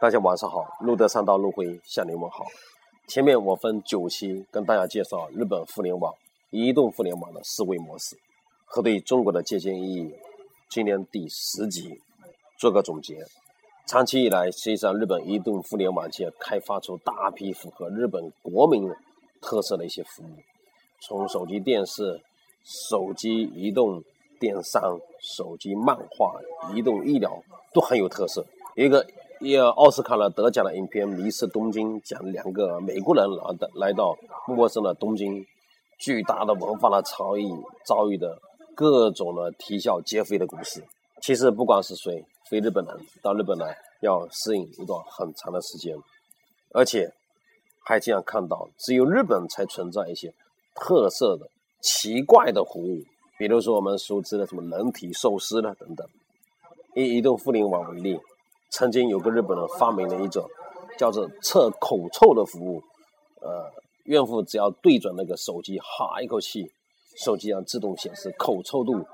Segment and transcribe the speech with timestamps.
[0.00, 2.46] 大家晚上好，路德三道路辉向您问好。
[3.06, 6.10] 前面我分九期跟大家介绍日本互联网、
[6.48, 8.16] 移动互联网的思维模式
[8.64, 10.10] 和对中国的借鉴意义。
[10.70, 12.00] 今年第十集
[12.58, 13.22] 做个总结。
[13.86, 18.90] 长期以来，实际上日本移动互联网界开发出大批符合日本国民
[19.42, 20.28] 特色的一些服务，
[21.02, 22.18] 从手机电视、
[22.64, 24.02] 手机移动。
[24.38, 26.40] 电商、手机漫画、
[26.74, 27.38] 移动医疗
[27.74, 28.42] 都很有特色。
[28.74, 29.06] 一个
[29.40, 34.14] 一个奥斯卡的得奖的影片《迷失东京》，讲两个美国人来的来到
[34.46, 35.46] 陌生的东京，
[35.98, 37.50] 巨大的文化的差异
[37.86, 38.38] 遭遇的
[38.74, 40.84] 各种的啼笑皆非的故事。
[41.22, 45.96] 其实不管是谁，非日本人到日本来要适应一段很长的时间，
[46.74, 47.10] 而且
[47.82, 50.34] 还这样看到，只有日本才存在一些
[50.74, 51.48] 特色的
[51.80, 53.02] 奇怪的服务。
[53.38, 56.06] 比如说我们熟知的什么人体寿司了等等，
[56.94, 58.20] 以移动互联网为例，
[58.70, 60.48] 曾经有个日本人发明了一种
[60.98, 62.82] 叫做测口臭的服务，
[63.40, 63.70] 呃，
[64.04, 66.70] 孕妇只要对准那个手机哈一口气，
[67.24, 69.04] 手机上自动显示口臭度，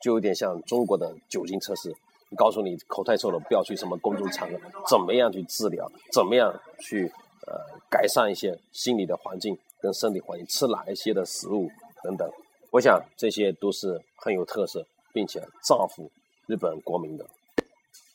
[0.00, 1.94] 就有点像中国的酒精测试，
[2.36, 7.06] 告诉你口太臭了，不要去什么公众场合，怎么样去治疗，怎么样去
[7.46, 7.54] 呃
[7.90, 11.68] 改善一些心理的环境跟身体环境，吃哪一些的食物
[12.02, 12.28] 等等。
[12.70, 16.10] 我想这些都是很有特色，并且造福
[16.46, 17.26] 日本国民的。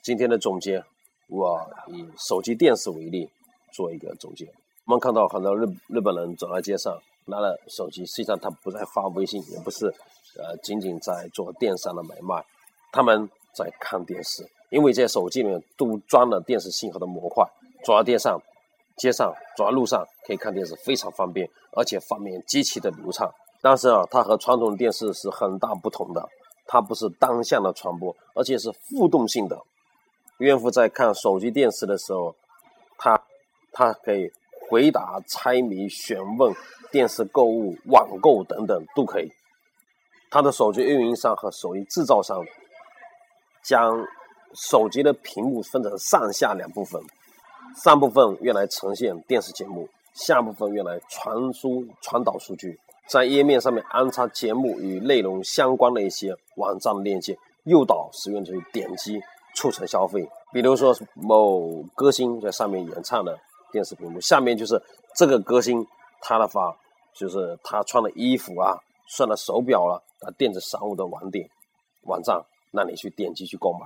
[0.07, 0.81] 今天的总结，
[1.27, 3.29] 我以手机电视为例
[3.73, 4.49] 做一个总结。
[4.85, 9.87] 我们看到很多日日本人走在街上，拿了手机，实际上他不在发微信，也不是
[10.37, 12.41] 呃仅仅在做电商的买卖，
[12.93, 14.49] 他们在看电视。
[14.69, 17.45] 因为这些手机里面都装了电视信号的模块，
[17.83, 18.41] 走在电上、
[18.95, 23.29] 街上、走在路上可以看电视，非常方便，而且画面极其的流畅。
[23.61, 26.25] 但是啊，它和传统电视是很大不同的，
[26.65, 29.61] 它不是单向的传播，而且是互动性的。
[30.37, 32.35] 孕妇在看手机电视的时候，
[32.97, 33.19] 她
[33.71, 34.31] 她可以
[34.69, 36.53] 回答猜谜、询问、
[36.91, 39.31] 电视购物、网购等等都可以。
[40.29, 42.45] 她的手机运营商和手机制造商
[43.63, 44.05] 将
[44.53, 47.01] 手机的屏幕分成上下两部分，
[47.83, 52.79] 上部分用来呈现电视节目，下部分用来传输、传导数据。
[53.07, 59.21] 在页面上面安插节目与内容相关的一些网站链接，诱导使用者点击，
[59.55, 60.29] 促成消费。
[60.53, 63.37] 比如说某歌星在上面演唱的
[63.71, 64.81] 电视屏幕，下面就是
[65.15, 65.85] 这个歌星
[66.21, 66.75] 他的发，
[67.15, 68.77] 就是他穿的衣服啊，
[69.07, 71.49] 算的手表啊，啊电子商务的网点
[72.03, 72.41] 网站，
[72.71, 73.85] 让你去点击去购买，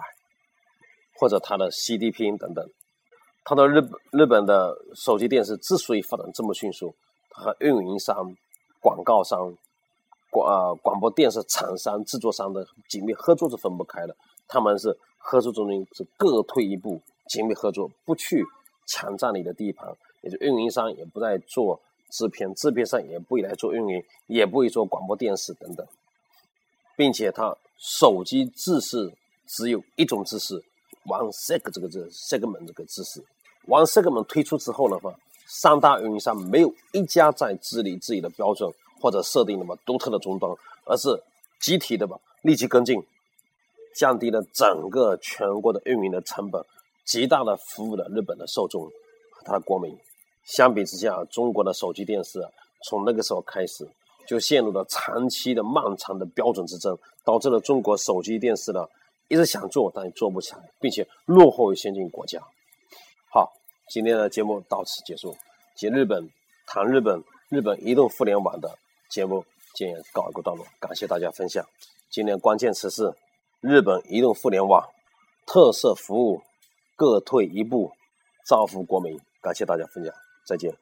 [1.19, 2.65] 或者他的 CD 片等等。
[3.43, 6.95] 他的日日本的手机电视之所以发展这么迅速，
[7.29, 8.33] 和运营商。
[8.83, 9.53] 广告商、
[10.31, 14.15] 广啊广播电视厂商、制作商的紧密合作是分不开的。
[14.47, 14.89] 他们是
[15.21, 18.43] 合作中心是各退一步，紧密合作，不去
[18.87, 19.95] 抢占你的地盘。
[20.21, 25.87] 也就运营商也不再做制片，制片商也不会来做运营，也不会做广播电视等等。
[26.95, 29.11] 并且，它手机制式
[29.47, 30.63] 只有一种制式
[31.05, 33.23] ，one seg 这个字，segment 这个制式
[33.67, 35.13] ，one segment 推出之后的话。
[35.53, 38.71] 三大运营商没有一家在治理自己的标准
[39.01, 40.49] 或者设定那么独特的终端，
[40.85, 41.21] 而是
[41.59, 43.03] 集体的吧，立即跟进，
[43.95, 46.63] 降低了整个全国的运营的成本，
[47.05, 49.95] 极大的服务了日本的受众和他的国民。
[50.45, 52.39] 相比之下，中国的手机电视
[52.87, 53.87] 从那个时候开始
[54.27, 58.85] 就陷入了长期的漫长的标准之争，导致了中国手机电视呢
[59.27, 62.39] 一直想做，但做不起来，并且落后于先进国家。
[63.33, 63.51] 好。
[63.93, 65.35] 今天的节目到此结束，
[65.75, 66.25] 及日本
[66.65, 68.73] 谈日本日本移动互联网的
[69.09, 69.43] 节目
[69.75, 71.65] 今天告一个段落，感谢大家分享。
[72.09, 73.13] 今天关键词是
[73.61, 74.89] 日本移动互联网
[75.45, 76.41] 特色服务，
[76.95, 77.91] 各退一步，
[78.43, 79.19] 造福国民。
[79.39, 80.11] 感谢大家分享，
[80.47, 80.73] 再见。